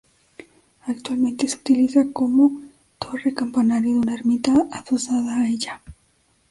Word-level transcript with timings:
Actualmente 0.87 1.47
se 1.47 1.57
utiliza 1.57 2.03
como 2.11 2.59
torre-campanario 2.97 3.93
de 3.93 3.99
una 3.99 4.15
ermita 4.15 4.65
adosada 4.71 5.41
a 5.41 5.47
ella. 5.47 5.79